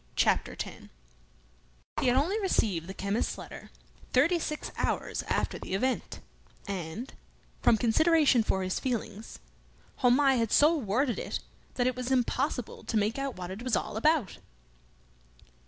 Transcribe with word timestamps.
Chapter 0.15 0.55
Ten 0.55 0.89
He 1.99 2.07
had 2.07 2.17
only 2.17 2.39
received 2.41 2.87
the 2.87 2.93
chemist's 2.95 3.37
letter 3.37 3.69
thirty 4.13 4.39
six 4.39 4.71
hours 4.75 5.21
after 5.27 5.59
the 5.59 5.75
event; 5.75 6.21
and, 6.67 7.13
from 7.61 7.77
consideration 7.77 8.41
for 8.41 8.63
his 8.63 8.79
feelings, 8.79 9.37
Homais 9.97 10.39
had 10.39 10.51
so 10.51 10.75
worded 10.75 11.19
it 11.19 11.39
that 11.75 11.85
it 11.85 11.95
was 11.95 12.09
impossible 12.09 12.83
to 12.85 12.97
make 12.97 13.19
out 13.19 13.35
what 13.35 13.51
it 13.51 13.61
was 13.61 13.75
all 13.75 13.95
about. 13.95 14.39